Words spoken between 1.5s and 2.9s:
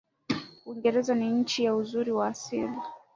ya uzuri wa asili